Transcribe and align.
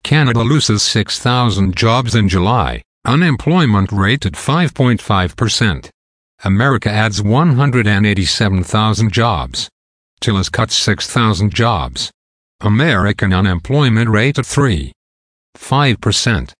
Canada 0.05 0.45
loses 0.45 0.85
6,000 0.85 1.75
jobs 1.75 2.15
in 2.15 2.29
July, 2.29 2.83
unemployment 3.05 3.91
rate 3.91 4.25
at 4.25 4.35
5.5%. 4.35 5.91
America 6.45 6.89
adds 6.89 7.21
187,000 7.21 9.13
jobs. 9.13 9.69
Telus 10.21 10.53
cuts 10.53 10.77
6,000 10.77 11.53
jobs. 11.53 12.13
American 12.61 13.33
unemployment 13.33 14.09
rate 14.09 14.39
at 14.39 14.45
3.5%. 14.45 16.53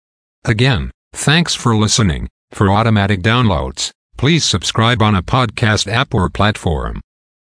Again, 0.47 0.91
thanks 1.13 1.55
for 1.55 1.77
listening. 1.77 2.29
For 2.51 2.73
automatic 2.73 3.23
downloads, 3.23 3.93
please 4.17 4.45
subscribe 4.45 5.01
on 5.01 5.15
a 5.15 5.23
podcast 5.23 5.87
app 5.87 6.13
or 6.13 6.29
platform 6.29 7.01